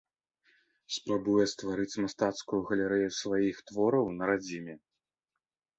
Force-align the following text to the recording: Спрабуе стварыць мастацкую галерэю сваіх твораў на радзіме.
Спрабуе 0.95 1.45
стварыць 1.53 1.99
мастацкую 2.07 2.61
галерэю 2.71 3.09
сваіх 3.21 3.55
твораў 3.69 4.13
на 4.19 4.23
радзіме. 4.33 4.73